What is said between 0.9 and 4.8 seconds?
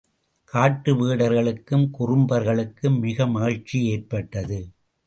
வேடர்களுக்கும் குறும்பர்களுக்கும் மிக்க மகிழ்ச்சி ஏற்பட்டது.